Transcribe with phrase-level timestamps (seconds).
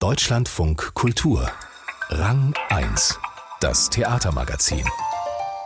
[0.00, 1.52] Deutschlandfunk Kultur.
[2.08, 3.20] Rang 1
[3.60, 4.86] Das Theatermagazin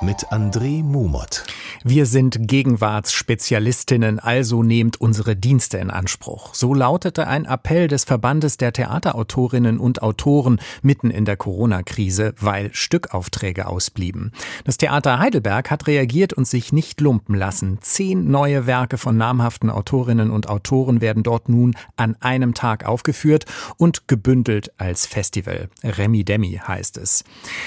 [0.04, 1.44] mit André Mumot.
[1.82, 6.54] Wir sind Gegenwartsspezialistinnen, also nehmt unsere Dienste in Anspruch.
[6.54, 12.72] So lautete ein Appell des Verbandes der Theaterautorinnen und Autoren mitten in der Corona-Krise, weil
[12.74, 14.32] Stückaufträge ausblieben.
[14.64, 17.78] Das Theater Heidelberg hat reagiert und sich nicht lumpen lassen.
[17.80, 23.46] Zehn neue Werke von namhaften Autorinnen und Autoren werden dort nun an einem Tag aufgeführt
[23.78, 25.68] und gebündelt als Festival.
[25.82, 27.24] Remi Demi heißt es.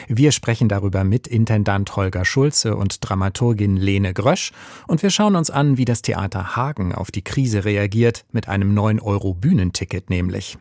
[0.08, 4.52] Wir sprechen darüber mit Intendant Holger Schulze und Dramaturgin Lene Grösch
[4.86, 8.74] und wir schauen uns an, wie das Theater Hagen auf die Krise reagiert, mit einem
[8.74, 10.58] 9 Euro Bühnenticket nämlich.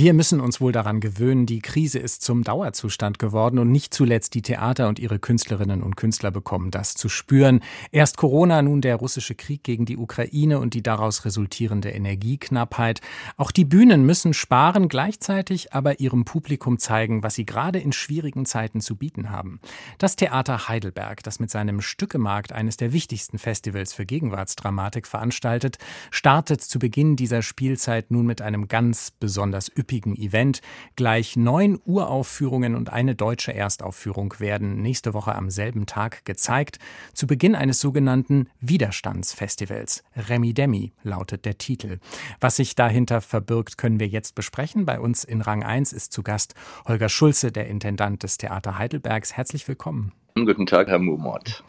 [0.00, 4.34] Wir müssen uns wohl daran gewöhnen, die Krise ist zum Dauerzustand geworden und nicht zuletzt
[4.34, 7.64] die Theater und ihre Künstlerinnen und Künstler bekommen das zu spüren.
[7.90, 13.00] Erst Corona, nun der russische Krieg gegen die Ukraine und die daraus resultierende Energieknappheit.
[13.36, 18.46] Auch die Bühnen müssen sparen, gleichzeitig aber ihrem Publikum zeigen, was sie gerade in schwierigen
[18.46, 19.58] Zeiten zu bieten haben.
[19.98, 25.78] Das Theater Heidelberg, das mit seinem Stückemarkt eines der wichtigsten Festivals für Gegenwartsdramatik veranstaltet,
[26.12, 30.60] startet zu Beginn dieser Spielzeit nun mit einem ganz besonders üppigen Event.
[30.96, 36.78] Gleich neun Uraufführungen und eine deutsche Erstaufführung werden nächste Woche am selben Tag gezeigt.
[37.14, 40.04] Zu Beginn eines sogenannten Widerstandsfestivals.
[40.16, 41.98] Remi Demi lautet der Titel.
[42.40, 44.86] Was sich dahinter verbirgt, können wir jetzt besprechen.
[44.86, 46.54] Bei uns in Rang 1 ist zu Gast
[46.86, 49.36] Holger Schulze, der Intendant des Theater Heidelbergs.
[49.36, 50.12] Herzlich willkommen.
[50.34, 51.64] Guten Tag, Herr Mumort.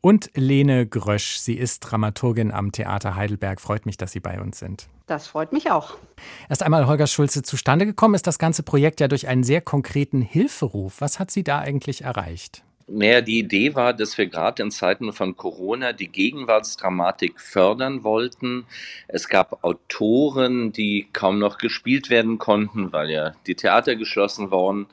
[0.00, 3.60] Und Lene Grösch, sie ist Dramaturgin am Theater Heidelberg.
[3.60, 4.88] Freut mich, dass Sie bei uns sind.
[5.06, 5.96] Das freut mich auch.
[6.48, 10.20] Erst einmal, Holger Schulze, zustande gekommen ist das ganze Projekt ja durch einen sehr konkreten
[10.20, 11.00] Hilferuf.
[11.00, 12.62] Was hat Sie da eigentlich erreicht?
[12.90, 18.64] Naja, die Idee war, dass wir gerade in Zeiten von Corona die Gegenwartsdramatik fördern wollten.
[19.08, 24.86] Es gab Autoren, die kaum noch gespielt werden konnten, weil ja die Theater geschlossen waren.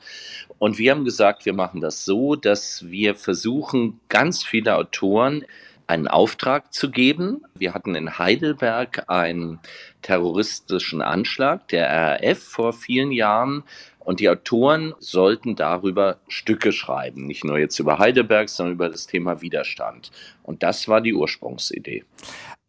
[0.58, 5.46] Und wir haben gesagt, wir machen das so, dass wir versuchen, ganz viele Autoren
[5.86, 7.44] einen Auftrag zu geben.
[7.54, 9.60] Wir hatten in Heidelberg einen
[10.02, 13.62] terroristischen Anschlag der RAF vor vielen Jahren
[14.06, 19.08] und die Autoren sollten darüber Stücke schreiben, nicht nur jetzt über Heidelberg, sondern über das
[19.08, 20.12] Thema Widerstand.
[20.44, 22.04] Und das war die Ursprungsidee.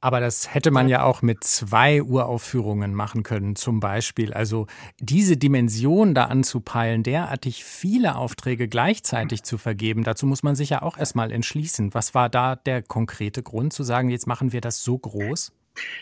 [0.02, 4.34] Aber das hätte man ja auch mit zwei Uraufführungen machen können, zum Beispiel.
[4.34, 4.66] Also
[5.00, 10.82] diese Dimension da anzupeilen, derartig viele Aufträge gleichzeitig zu vergeben, dazu muss man sich ja
[10.82, 11.94] auch erstmal entschließen.
[11.94, 15.52] Was war da der konkrete Grund zu sagen, jetzt machen wir das so groß?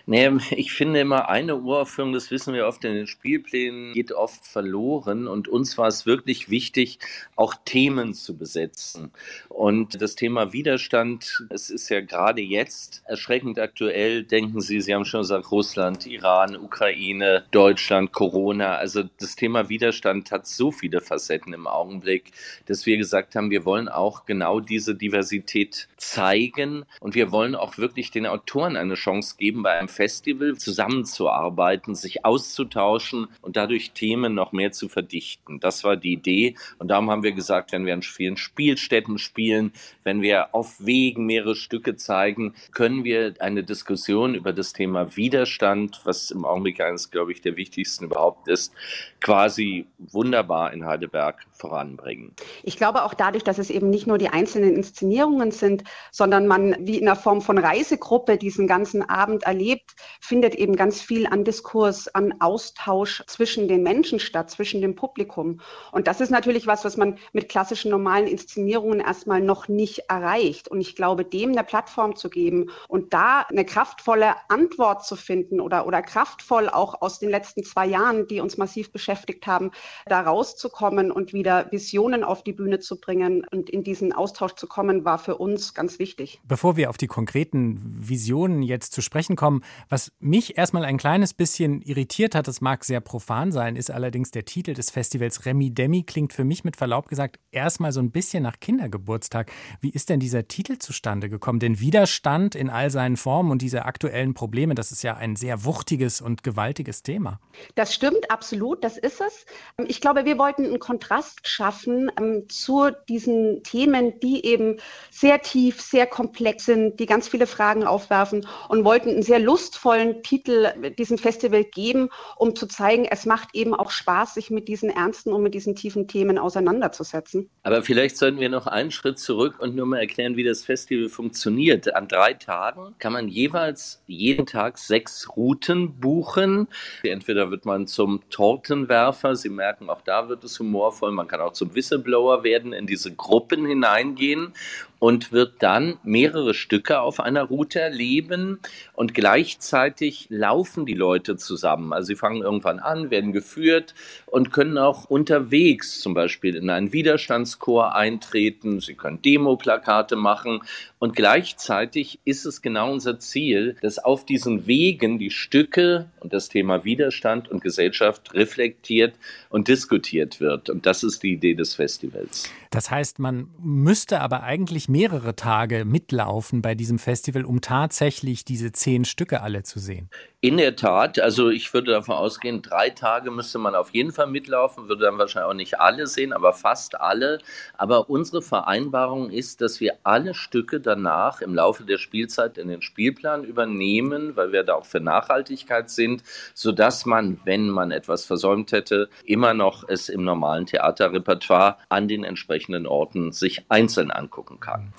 [0.06, 4.46] Nee, ich finde immer, eine Uraufführung, das wissen wir oft in den Spielplänen, geht oft
[4.46, 5.28] verloren.
[5.28, 7.00] Und uns war es wirklich wichtig,
[7.36, 9.12] auch Themen zu besetzen.
[9.50, 14.24] Und das Thema Widerstand, es ist ja gerade jetzt erschreckend aktuell.
[14.24, 18.76] Denken Sie, Sie haben schon gesagt, Russland, Iran, Ukraine, Deutschland, Corona.
[18.76, 22.32] Also das Thema Widerstand hat so viele Facetten im Augenblick,
[22.66, 26.86] dass wir gesagt haben, wir wollen auch genau diese Diversität zeigen.
[27.00, 32.24] Und wir wollen auch wirklich den Autoren eine Chance geben, bei einem Festival zusammenzuarbeiten, sich
[32.24, 35.60] auszutauschen und dadurch Themen noch mehr zu verdichten.
[35.60, 36.54] Das war die Idee.
[36.78, 39.74] Und darum haben wir gesagt, wenn wir an vielen Spielstätten spielen,
[40.04, 46.00] wenn wir auf Wegen mehrere Stücke zeigen, können wir eine Diskussion über das Thema Widerstand,
[46.04, 48.72] was im Augenblick eines, glaube ich, der wichtigsten überhaupt ist,
[49.20, 52.36] quasi wunderbar in Heidelberg voranbringen.
[52.62, 56.76] Ich glaube auch dadurch, dass es eben nicht nur die einzelnen Inszenierungen sind, sondern man
[56.82, 61.46] wie in einer Form von Reisegruppe diesen ganzen Abend erlebt, findet eben ganz viel an
[61.46, 65.62] Diskurs, an Austausch zwischen den Menschen statt, zwischen dem Publikum.
[65.94, 70.68] Und das ist natürlich was, was man mit klassischen normalen Inszenierungen erstmal noch nicht erreicht.
[70.68, 75.62] Und ich glaube, dem eine Plattform zu geben und da eine kraftvolle Antwort zu finden
[75.62, 79.72] oder, oder kraftvoll auch aus den letzten zwei Jahren, die uns massiv beschäftigt haben,
[80.06, 84.68] da rauszukommen und wieder Visionen auf die Bühne zu bringen und in diesen Austausch zu
[84.68, 86.42] kommen, war für uns ganz wichtig.
[86.44, 89.64] Bevor wir auf die konkreten Visionen jetzt zu sprechen kommen, kommen.
[89.90, 94.32] Was mich erstmal ein kleines bisschen irritiert hat, das mag sehr profan sein, ist allerdings
[94.32, 98.12] der Titel des Festivals Remi Demi klingt für mich mit Verlaub gesagt erstmal so ein
[98.12, 99.52] bisschen nach Kindergeburtstag.
[99.82, 101.60] Wie ist denn dieser Titel zustande gekommen?
[101.60, 105.64] Denn Widerstand in all seinen Formen und diese aktuellen Probleme, das ist ja ein sehr
[105.64, 107.40] wuchtiges und gewaltiges Thema.
[107.76, 109.46] Das stimmt absolut, das ist es.
[109.88, 114.78] Ich glaube, wir wollten einen Kontrast schaffen ähm, zu diesen Themen, die eben
[115.12, 120.24] sehr tief, sehr komplex sind, die ganz viele Fragen aufwerfen und wollten einen sehr lustvollen
[120.24, 124.90] Titel diesem Festival geben, um zu zeigen, es macht eben auch Spaß, sich mit diesen
[124.90, 127.50] ernsten und mit diesen tiefen Themen auseinanderzusetzen.
[127.64, 131.10] Aber vielleicht sollten wir noch einen Schritt zurück und nur mal erklären, wie das Festival
[131.10, 131.94] funktioniert.
[131.94, 136.68] An drei Tagen kann man jeweils jeden Tag sechs Routen buchen.
[137.04, 141.54] Entweder wird man zum Tortenwerfer, Sie merken, auch da wird es humorvoll, man kann auch
[141.54, 144.54] zum Whistleblower werden, in diese Gruppen hineingehen
[145.00, 148.60] und wird dann mehrere Stücke auf einer Route erleben
[148.94, 151.94] und gleichzeitig laufen die Leute zusammen.
[151.94, 153.94] Also sie fangen irgendwann an, werden geführt
[154.26, 158.80] und können auch unterwegs zum Beispiel in einen Widerstandschor eintreten.
[158.80, 160.62] Sie können Demoplakate machen
[161.00, 166.50] und gleichzeitig ist es genau unser Ziel, dass auf diesen Wegen die Stücke und das
[166.50, 169.14] Thema Widerstand und Gesellschaft reflektiert
[169.50, 170.70] und diskutiert wird.
[170.70, 172.50] Und das ist die Idee des Festivals.
[172.72, 178.72] Das heißt, man müsste aber eigentlich mehrere Tage mitlaufen bei diesem Festival, um tatsächlich diese
[178.72, 180.10] zehn Stücke alle zu sehen.
[180.46, 184.28] In der Tat, also ich würde davon ausgehen, drei Tage müsste man auf jeden Fall
[184.28, 187.40] mitlaufen, würde dann wahrscheinlich auch nicht alle sehen, aber fast alle.
[187.80, 192.84] Aber unsere Vereinbarung ist, dass wir alle Stücke danach im Laufe der Spielzeit in den
[192.84, 196.22] Spielplan übernehmen, weil wir da auch für Nachhaltigkeit sind,
[196.54, 202.24] sodass man, wenn man etwas versäumt hätte, immer noch es im normalen Theaterrepertoire an den
[202.24, 204.94] entsprechenden Orten sich einzeln angucken kann.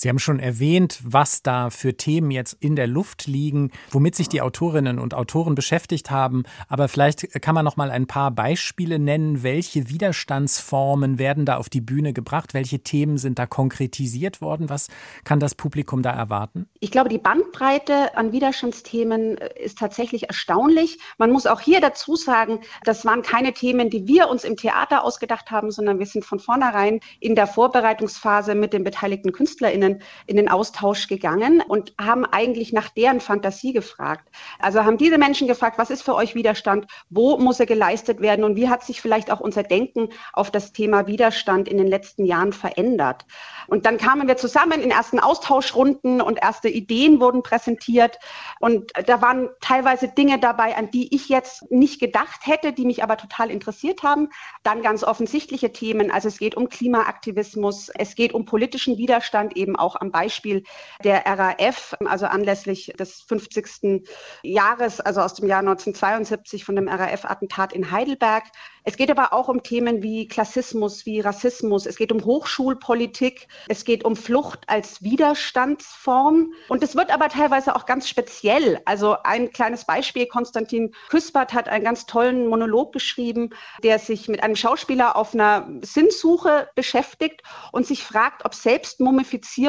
[0.00, 4.30] Sie haben schon erwähnt, was da für Themen jetzt in der Luft liegen, womit sich
[4.30, 6.44] die Autorinnen und Autoren beschäftigt haben.
[6.68, 9.42] Aber vielleicht kann man noch mal ein paar Beispiele nennen.
[9.42, 12.54] Welche Widerstandsformen werden da auf die Bühne gebracht?
[12.54, 14.70] Welche Themen sind da konkretisiert worden?
[14.70, 14.88] Was
[15.24, 16.66] kann das Publikum da erwarten?
[16.78, 20.98] Ich glaube, die Bandbreite an Widerstandsthemen äh, ist tatsächlich erstaunlich.
[21.18, 25.04] Man muss auch hier dazu sagen, das waren keine Themen, die wir uns im Theater
[25.04, 30.02] ausgedacht haben, sondern wir sind von vornherein in der Vorbereitungsphase mit den beteiligten KünstlerInnen Kolleginnen
[30.26, 34.28] in den Austausch gegangen und haben eigentlich nach deren Fantasie gefragt.
[34.58, 36.86] Also haben diese Menschen gefragt, was ist für euch Widerstand?
[37.08, 38.44] Wo muss er geleistet werden?
[38.44, 42.24] Und wie hat sich vielleicht auch unser Denken auf das Thema Widerstand in den letzten
[42.24, 43.26] Jahren verändert?
[43.66, 48.18] Und dann kamen wir zusammen in ersten Austauschrunden und erste Ideen wurden präsentiert.
[48.60, 53.02] Und da waren teilweise Dinge dabei, an die ich jetzt nicht gedacht hätte, die mich
[53.02, 54.28] aber total interessiert haben.
[54.62, 56.10] Dann ganz offensichtliche Themen.
[56.10, 60.62] Also es geht um Klimaaktivismus, es geht um politischen Widerstand eben auch am Beispiel
[61.02, 64.06] der RAF, also anlässlich des 50.
[64.42, 68.44] Jahres, also aus dem Jahr 1972 von dem RAF-Attentat in Heidelberg.
[68.84, 71.86] Es geht aber auch um Themen wie Klassismus, wie Rassismus.
[71.86, 73.46] Es geht um Hochschulpolitik.
[73.68, 76.52] Es geht um Flucht als Widerstandsform.
[76.68, 78.80] Und es wird aber teilweise auch ganz speziell.
[78.86, 80.26] Also ein kleines Beispiel.
[80.26, 83.50] Konstantin Küspert hat einen ganz tollen Monolog geschrieben,
[83.82, 87.42] der sich mit einem Schauspieler auf einer Sinnsuche beschäftigt
[87.72, 89.59] und sich fragt, ob Selbstmumifizierung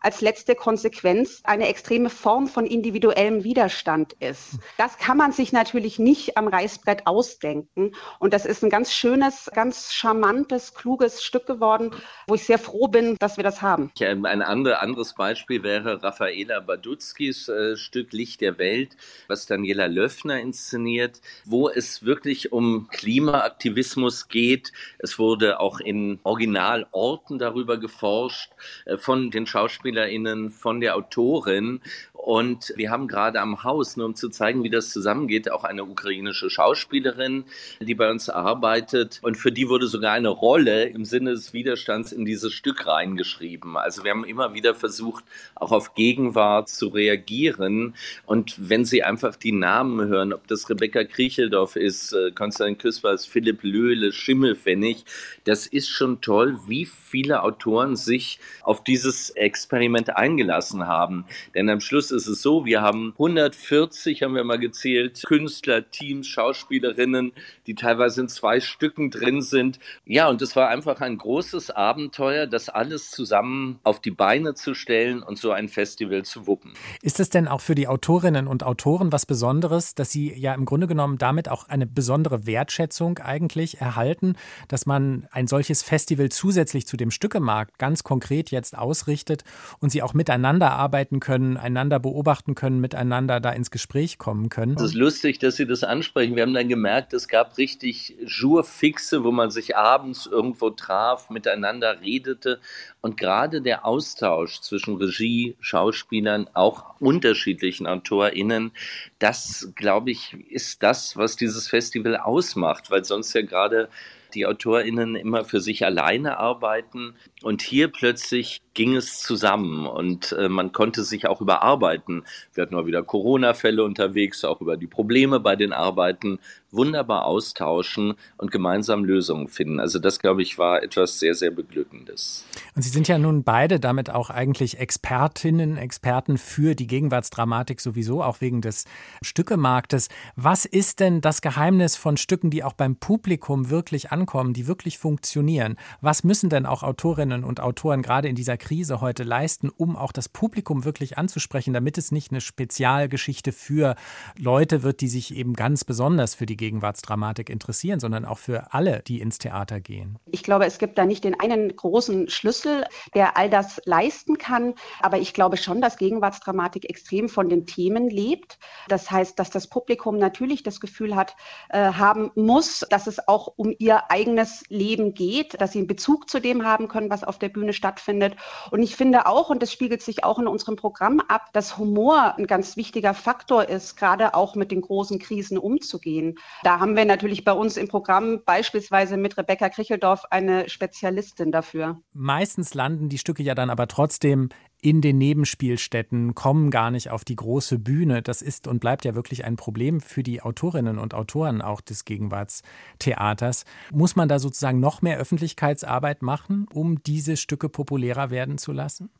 [0.00, 4.58] als letzte Konsequenz eine extreme Form von individuellem Widerstand ist.
[4.76, 7.92] Das kann man sich natürlich nicht am Reißbrett ausdenken.
[8.18, 11.90] Und das ist ein ganz schönes, ganz charmantes, kluges Stück geworden,
[12.26, 13.90] wo ich sehr froh bin, dass wir das haben.
[14.00, 18.96] Ein andere, anderes Beispiel wäre Raffaela Badutskis äh, Stück Licht der Welt,
[19.28, 24.72] was Daniela Löffner inszeniert, wo es wirklich um Klimaaktivismus geht.
[24.98, 28.52] Es wurde auch in Originalorten darüber geforscht,
[28.84, 31.80] äh, von den SchauspielerInnen, von der Autorin.
[32.28, 35.84] Und wir haben gerade am Haus, nur um zu zeigen, wie das zusammengeht, auch eine
[35.84, 37.44] ukrainische Schauspielerin,
[37.80, 39.18] die bei uns arbeitet.
[39.22, 43.78] Und für die wurde sogar eine Rolle im Sinne des Widerstands in dieses Stück reingeschrieben.
[43.78, 47.94] Also wir haben immer wieder versucht, auch auf Gegenwart zu reagieren.
[48.26, 53.24] Und wenn Sie einfach die Namen hören, ob das Rebecca Kriecheldorf ist, äh, Konstantin Küspers,
[53.24, 55.06] Philipp Löhle, Schimmelfennig,
[55.44, 61.24] das ist schon toll, wie viele Autoren sich auf dieses Experiment eingelassen haben.
[61.54, 66.26] Denn am Schluss ist es so, wir haben 140, haben wir mal gezählt, Künstler, Teams,
[66.26, 67.32] Schauspielerinnen,
[67.66, 69.78] die teilweise in zwei Stücken drin sind.
[70.04, 74.74] Ja, und es war einfach ein großes Abenteuer, das alles zusammen auf die Beine zu
[74.74, 76.72] stellen und so ein Festival zu wuppen.
[77.02, 80.64] Ist es denn auch für die Autorinnen und Autoren was Besonderes, dass sie ja im
[80.64, 84.36] Grunde genommen damit auch eine besondere Wertschätzung eigentlich erhalten,
[84.68, 89.44] dass man ein solches Festival zusätzlich zu dem Stückemarkt ganz konkret jetzt ausrichtet
[89.80, 94.76] und sie auch miteinander arbeiten können, einander beobachten können, miteinander da ins Gespräch kommen können?
[94.76, 96.36] Es ist lustig, dass Sie das ansprechen.
[96.36, 102.00] Wir haben dann gemerkt, es gab richtig Jourfixe, wo man sich abends irgendwo traf, miteinander
[102.00, 102.60] redete.
[103.00, 108.72] Und gerade der Austausch zwischen Regie, Schauspielern, auch unterschiedlichen AutorInnen,
[109.18, 113.88] das, glaube ich, ist das, was dieses Festival ausmacht, weil sonst ja gerade
[114.34, 117.14] die AutorInnen immer für sich alleine arbeiten.
[117.42, 122.22] Und hier plötzlich ging es zusammen und äh, man konnte sich auch überarbeiten.
[122.54, 126.38] Wir hatten mal wieder Corona-Fälle unterwegs, auch über die Probleme bei den Arbeiten
[126.70, 129.80] wunderbar austauschen und gemeinsam Lösungen finden.
[129.80, 132.44] Also das, glaube ich, war etwas sehr, sehr Beglückendes.
[132.76, 138.22] Und Sie sind ja nun beide damit auch eigentlich Expertinnen, Experten für die Gegenwartsdramatik sowieso,
[138.22, 138.84] auch wegen des
[139.22, 140.08] Stückemarktes.
[140.36, 144.98] Was ist denn das Geheimnis von Stücken, die auch beim Publikum wirklich ankommen, die wirklich
[144.98, 145.76] funktionieren?
[146.00, 150.12] Was müssen denn auch Autorinnen und Autoren gerade in dieser Krise heute leisten, um auch
[150.12, 153.96] das Publikum wirklich anzusprechen, damit es nicht eine Spezialgeschichte für
[154.36, 159.02] Leute wird, die sich eben ganz besonders für die Gegenwartsdramatik interessieren, sondern auch für alle,
[159.06, 160.18] die ins Theater gehen?
[160.30, 162.84] Ich glaube, es gibt da nicht den einen großen Schlüssel,
[163.14, 164.74] der all das leisten kann.
[165.00, 168.58] Aber ich glaube schon, dass Gegenwartsdramatik extrem von den Themen lebt.
[168.88, 171.36] Das heißt, dass das Publikum natürlich das Gefühl hat,
[171.70, 176.28] äh, haben muss, dass es auch um ihr eigenes Leben geht, dass sie einen Bezug
[176.28, 178.36] zu dem haben können, was auf der Bühne stattfindet.
[178.70, 182.34] Und ich finde auch, und das spiegelt sich auch in unserem Programm ab, dass Humor
[182.36, 186.36] ein ganz wichtiger Faktor ist, gerade auch mit den großen Krisen umzugehen.
[186.62, 192.00] Da haben wir natürlich bei uns im Programm beispielsweise mit Rebecca Kricheldorf eine Spezialistin dafür.
[192.12, 194.48] Meistens landen die Stücke ja dann aber trotzdem
[194.80, 198.22] in den Nebenspielstätten, kommen gar nicht auf die große Bühne.
[198.22, 202.04] Das ist und bleibt ja wirklich ein Problem für die Autorinnen und Autoren auch des
[202.04, 203.64] Gegenwartstheaters.
[203.90, 209.10] Muss man da sozusagen noch mehr Öffentlichkeitsarbeit machen, um diese Stücke populärer werden zu lassen?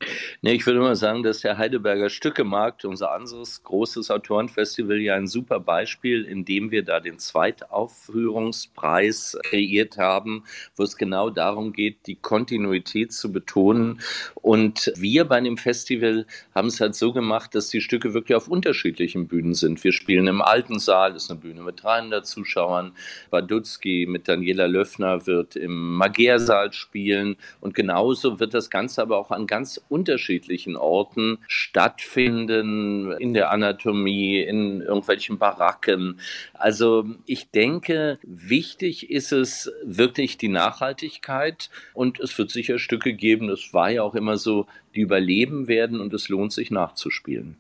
[0.43, 5.27] Nee, ich würde mal sagen, dass der Heidelberger Stückemarkt, unser anderes großes Autorenfestival, ja ein
[5.27, 10.45] super Beispiel, in dem wir da den Zweitaufführungspreis kreiert haben,
[10.77, 14.01] wo es genau darum geht, die Kontinuität zu betonen.
[14.37, 18.49] Und wir bei dem Festival haben es halt so gemacht, dass die Stücke wirklich auf
[18.49, 19.83] unterschiedlichen Bühnen sind.
[19.83, 22.93] Wir spielen im alten Saal, das ist eine Bühne mit 300 Zuschauern.
[23.31, 27.37] Badutski mit Daniela Löffner wird im Magärsaal spielen.
[27.61, 34.41] Und genauso wird das Ganze aber auch an ganz unterschiedlichen Orten stattfinden, in der Anatomie,
[34.41, 36.21] in irgendwelchen Baracken.
[36.53, 43.49] Also ich denke, wichtig ist es wirklich die Nachhaltigkeit und es wird sicher Stücke geben,
[43.49, 47.57] das war ja auch immer so, die überleben werden und es lohnt sich nachzuspielen.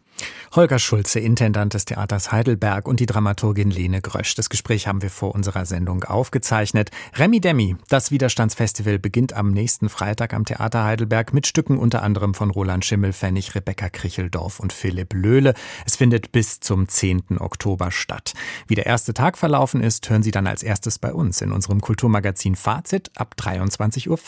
[0.55, 4.35] Holger Schulze, Intendant des Theaters Heidelberg und die Dramaturgin Lene Grösch.
[4.35, 6.91] Das Gespräch haben wir vor unserer Sendung aufgezeichnet.
[7.15, 12.35] Remi Demi, das Widerstandsfestival beginnt am nächsten Freitag am Theater Heidelberg mit Stücken unter anderem
[12.35, 15.55] von Roland Schimmelfennig, Rebecca Kricheldorf und Philipp Löhle.
[15.85, 17.39] Es findet bis zum 10.
[17.39, 18.33] Oktober statt.
[18.67, 21.81] Wie der erste Tag verlaufen ist, hören Sie dann als erstes bei uns in unserem
[21.81, 24.19] Kulturmagazin Fazit ab 23.05 Uhr.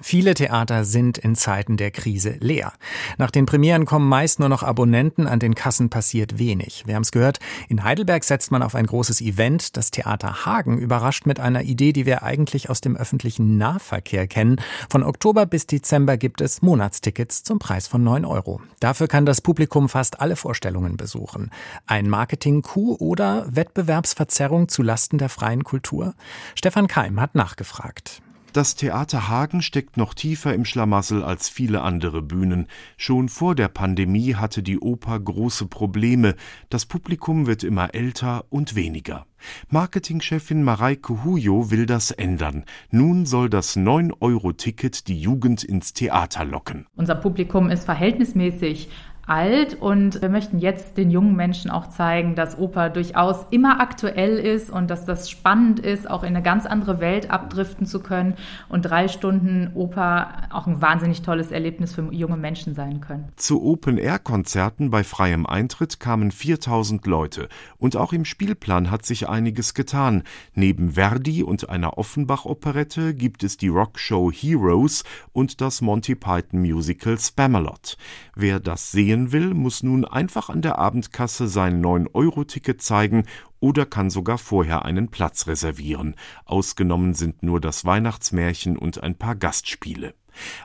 [0.00, 2.72] Viele Theater sind in Zeiten der Krise leer.
[3.18, 6.84] Nach den Premieren kommen meist nur noch Abonnenten, an den Kassen passiert wenig.
[6.86, 7.38] Wir haben es gehört,
[7.68, 9.76] in Heidelberg setzt man auf ein großes Event.
[9.76, 14.60] Das Theater Hagen überrascht mit einer Idee, die wir eigentlich aus dem öffentlichen Nahverkehr kennen.
[14.90, 18.60] Von Oktober bis Dezember gibt es Monatstickets zum Preis von 9 Euro.
[18.80, 21.50] Dafür kann das Publikum fast alle Vorstellungen besuchen.
[21.86, 26.14] Ein Marketing-Coup oder Wettbewerbsverzerrung zu Lasten der freien Kultur?
[26.54, 28.21] Stefan Keim hat nachgefragt.
[28.52, 32.66] Das Theater Hagen steckt noch tiefer im Schlamassel als viele andere Bühnen.
[32.98, 36.34] Schon vor der Pandemie hatte die Oper große Probleme.
[36.68, 39.24] Das Publikum wird immer älter und weniger.
[39.70, 42.64] Marketingchefin Mareike Hujo will das ändern.
[42.90, 46.86] Nun soll das 9-Euro-Ticket die Jugend ins Theater locken.
[46.94, 48.90] Unser Publikum ist verhältnismäßig
[49.26, 54.36] alt und wir möchten jetzt den jungen Menschen auch zeigen, dass Oper durchaus immer aktuell
[54.36, 58.34] ist und dass das spannend ist, auch in eine ganz andere Welt abdriften zu können
[58.68, 63.28] und drei Stunden Oper auch ein wahnsinnig tolles Erlebnis für junge Menschen sein können.
[63.36, 67.48] Zu Open-Air-Konzerten bei freiem Eintritt kamen 4000 Leute
[67.78, 70.24] und auch im Spielplan hat sich einiges getan.
[70.54, 77.18] Neben Verdi und einer Offenbach-Operette gibt es die Rockshow Heroes und das Monty Python Musical
[77.18, 77.96] Spamalot.
[78.34, 83.24] Wer das sehen gehen will, muss nun einfach an der Abendkasse sein 9-Euro-Ticket zeigen
[83.60, 86.14] oder kann sogar vorher einen Platz reservieren.
[86.46, 90.14] Ausgenommen sind nur das Weihnachtsmärchen und ein paar Gastspiele.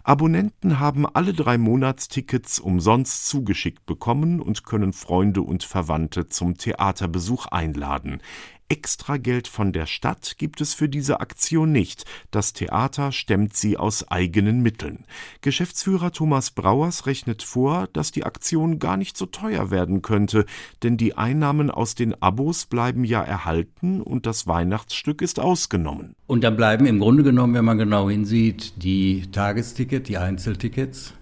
[0.05, 7.47] Abonnenten haben alle drei Monatstickets umsonst zugeschickt bekommen und können Freunde und Verwandte zum Theaterbesuch
[7.47, 8.21] einladen.
[8.69, 12.03] Extrageld von der Stadt gibt es für diese Aktion nicht.
[12.31, 15.05] Das Theater stemmt sie aus eigenen Mitteln.
[15.41, 20.45] Geschäftsführer Thomas Brauers rechnet vor, dass die Aktion gar nicht so teuer werden könnte,
[20.83, 26.15] denn die Einnahmen aus den Abos bleiben ja erhalten und das Weihnachtsstück ist ausgenommen.
[26.27, 31.13] Und dann bleiben im Grunde genommen, wenn man genau hinsieht, die Tagesticket, die Einzeltickets.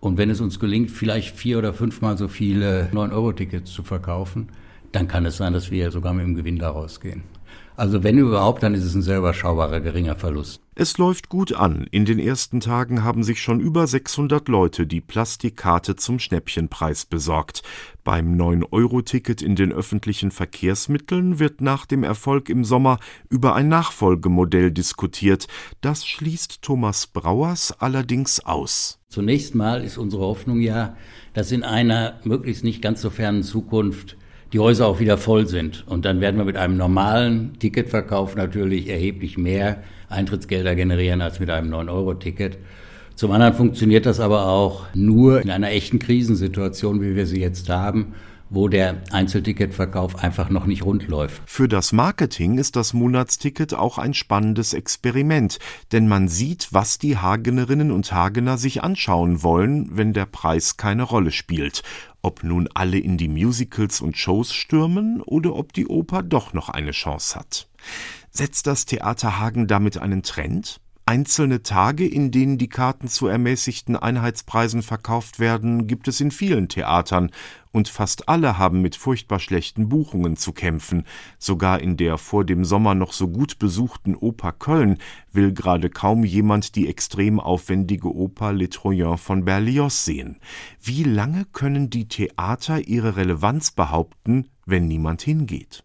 [0.00, 4.48] Und wenn es uns gelingt, vielleicht vier oder fünfmal so viele 9-Euro-Tickets zu verkaufen,
[4.92, 7.22] dann kann es sein, dass wir sogar mit dem Gewinn da rausgehen.
[7.80, 10.60] Also wenn überhaupt, dann ist es ein sehr überschaubarer geringer Verlust.
[10.74, 11.86] Es läuft gut an.
[11.90, 17.62] In den ersten Tagen haben sich schon über 600 Leute die Plastikkarte zum Schnäppchenpreis besorgt.
[18.04, 22.98] Beim 9-Euro-Ticket in den öffentlichen Verkehrsmitteln wird nach dem Erfolg im Sommer
[23.30, 25.46] über ein Nachfolgemodell diskutiert.
[25.80, 28.98] Das schließt Thomas Brauers allerdings aus.
[29.08, 30.98] Zunächst mal ist unsere Hoffnung ja,
[31.32, 34.18] dass in einer möglichst nicht ganz so fernen Zukunft
[34.52, 35.84] die Häuser auch wieder voll sind.
[35.86, 41.50] Und dann werden wir mit einem normalen Ticketverkauf natürlich erheblich mehr Eintrittsgelder generieren als mit
[41.50, 42.58] einem 9-Euro-Ticket.
[43.14, 47.68] Zum anderen funktioniert das aber auch nur in einer echten Krisensituation, wie wir sie jetzt
[47.68, 48.14] haben,
[48.50, 51.40] wo der Einzelticketverkauf einfach noch nicht rund läuft.
[51.46, 55.58] Für das Marketing ist das Monatsticket auch ein spannendes Experiment,
[55.92, 61.04] denn man sieht, was die Hagenerinnen und Hagener sich anschauen wollen, wenn der Preis keine
[61.04, 61.82] Rolle spielt.
[62.22, 66.68] Ob nun alle in die Musicals und Shows stürmen oder ob die Oper doch noch
[66.68, 67.68] eine Chance hat.
[68.30, 70.80] Setzt das Theater Hagen damit einen Trend?
[71.06, 76.68] Einzelne Tage, in denen die Karten zu ermäßigten Einheitspreisen verkauft werden, gibt es in vielen
[76.68, 77.32] Theatern,
[77.72, 81.04] und fast alle haben mit furchtbar schlechten Buchungen zu kämpfen.
[81.38, 84.98] Sogar in der vor dem Sommer noch so gut besuchten Oper Köln
[85.32, 90.40] will gerade kaum jemand die extrem aufwendige Oper Les Troyens von Berlioz sehen.
[90.82, 95.84] Wie lange können die Theater ihre Relevanz behaupten, wenn niemand hingeht?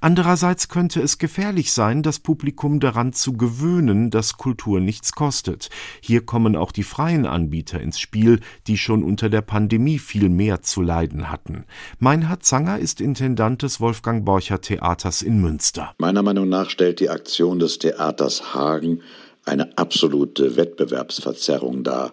[0.00, 5.68] Andererseits könnte es gefährlich sein, das Publikum daran zu gewöhnen, dass Kultur nichts kostet.
[6.00, 10.62] Hier kommen auch die freien Anbieter ins Spiel, die schon unter der Pandemie viel mehr
[10.62, 11.64] zu leiden hatten.
[11.98, 15.94] Meinhard Zanger ist Intendant des Wolfgang Borcher Theaters in Münster.
[15.98, 19.00] Meiner Meinung nach stellt die Aktion des Theaters Hagen
[19.44, 22.12] eine absolute Wettbewerbsverzerrung dar.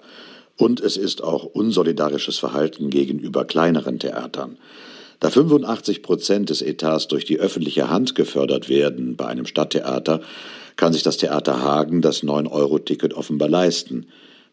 [0.58, 4.58] Und es ist auch unsolidarisches Verhalten gegenüber kleineren Theatern.
[5.20, 10.22] Da 85 Prozent des Etats durch die öffentliche Hand gefördert werden bei einem Stadttheater,
[10.78, 14.06] kann sich das Theater Hagen das 9-Euro-Ticket offenbar leisten.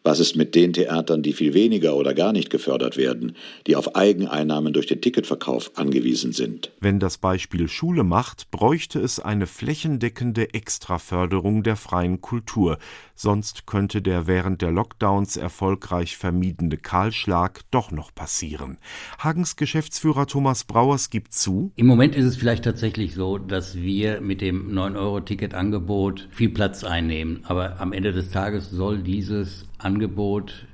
[0.03, 3.95] Was ist mit den Theatern, die viel weniger oder gar nicht gefördert werden, die auf
[3.95, 6.71] Eigeneinnahmen durch den Ticketverkauf angewiesen sind?
[6.79, 12.77] Wenn das Beispiel Schule macht, bräuchte es eine flächendeckende Extraförderung der freien Kultur,
[13.17, 18.77] sonst könnte der während der Lockdowns erfolgreich vermiedene Kahlschlag doch noch passieren.
[19.19, 24.21] Hagens Geschäftsführer Thomas Brauers gibt zu, Im Moment ist es vielleicht tatsächlich so, dass wir
[24.21, 30.67] mit dem 9-Euro-Ticket-Angebot viel Platz einnehmen, aber am Ende des Tages soll dieses Angebot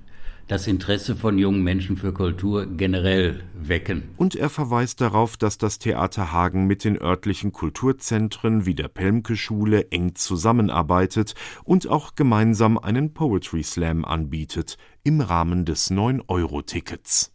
[0.53, 4.11] das Interesse von jungen Menschen für Kultur generell wecken.
[4.17, 9.89] Und er verweist darauf, dass das Theater Hagen mit den örtlichen Kulturzentren wie der Pelmke-Schule
[9.89, 17.31] eng zusammenarbeitet und auch gemeinsam einen Poetry Slam anbietet im Rahmen des 9-Euro-Tickets.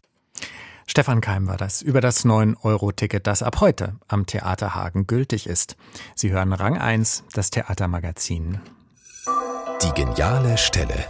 [0.87, 5.75] Stefan Keim war das über das 9-Euro-Ticket, das ab heute am Theater Hagen gültig ist.
[6.15, 8.61] Sie hören Rang 1, das Theatermagazin.
[9.83, 11.05] Die geniale Stelle.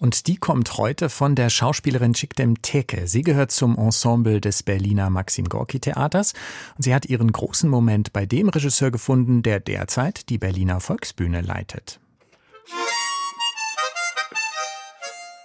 [0.00, 3.06] Und die kommt heute von der Schauspielerin Chikdem Teke.
[3.06, 6.32] Sie gehört zum Ensemble des Berliner Maxim Gorki Theaters
[6.78, 11.42] und sie hat ihren großen Moment bei dem Regisseur gefunden, der derzeit die Berliner Volksbühne
[11.42, 12.00] leitet.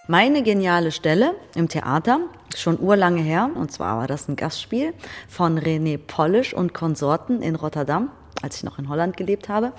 [0.07, 2.21] Meine geniale Stelle im Theater,
[2.55, 4.93] schon urlange her, und zwar war das ein Gastspiel
[5.27, 8.09] von René Polisch und Konsorten in Rotterdam,
[8.41, 9.73] als ich noch in Holland gelebt habe.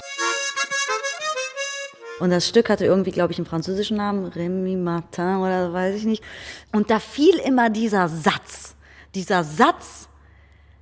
[2.19, 6.05] Und das Stück hatte irgendwie, glaube ich, einen französischen Namen, Rémi Martin oder weiß ich
[6.05, 6.25] nicht.
[6.73, 8.75] Und da fiel immer dieser Satz,
[9.15, 10.09] dieser Satz,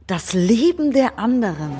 [0.06, 1.72] das Leben der anderen.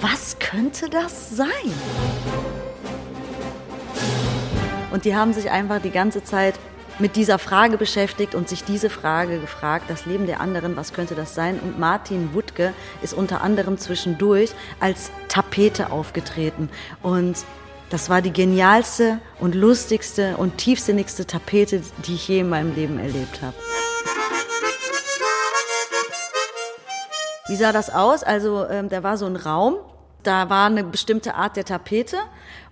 [0.00, 1.48] Was könnte das sein?
[4.90, 6.54] Und die haben sich einfach die ganze Zeit
[6.98, 11.14] mit dieser Frage beschäftigt und sich diese Frage gefragt, das Leben der anderen, was könnte
[11.14, 11.58] das sein?
[11.60, 16.68] Und Martin Wuttke ist unter anderem zwischendurch als Tapete aufgetreten.
[17.02, 17.36] Und
[17.90, 22.98] das war die genialste und lustigste und tiefsinnigste Tapete, die ich je in meinem Leben
[22.98, 23.54] erlebt habe.
[27.48, 28.22] Wie sah das aus?
[28.22, 29.76] Also ähm, da war so ein Raum,
[30.28, 32.18] da war eine bestimmte Art der Tapete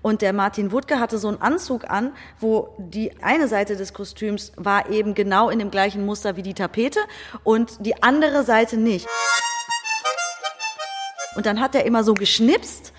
[0.02, 4.52] und der Martin Wuttke hatte so einen Anzug an, wo die eine Seite des Kostüms
[4.56, 7.00] war eben genau in dem gleichen Muster wie die Tapete
[7.44, 9.06] und die andere Seite nicht.
[11.34, 12.92] Und dann hat er immer so geschnipst.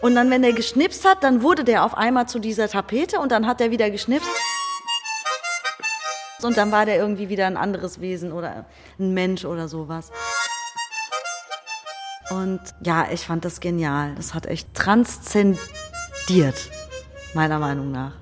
[0.00, 3.32] Und dann, wenn er geschnipst hat, dann wurde der auf einmal zu dieser Tapete und
[3.32, 4.30] dann hat er wieder geschnipst.
[6.42, 8.64] Und dann war der irgendwie wieder ein anderes Wesen oder
[9.00, 10.12] ein Mensch oder sowas.
[12.30, 14.14] Und ja, ich fand das genial.
[14.16, 15.60] Das hat echt transzendiert,
[17.34, 18.12] meiner Meinung nach.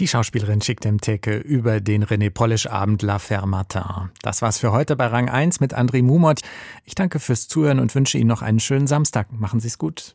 [0.00, 4.10] Die Schauspielerin schickt im Theke über den René Polish Abend La Fermatin.
[4.22, 6.40] Das war's für heute bei Rang 1 mit André Mumot.
[6.84, 9.30] Ich danke fürs Zuhören und wünsche Ihnen noch einen schönen Samstag.
[9.30, 10.14] Machen Sie's gut.